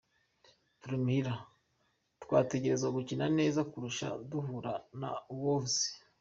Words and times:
"Turi 0.79 0.97
muhira, 1.03 1.33
twategerezwa 2.23 2.87
gukina 2.97 3.25
neza 3.37 3.59
kurusha 3.71 4.07
duhura 4.29 4.73
na 4.99 5.09
Wolves. 5.39 5.77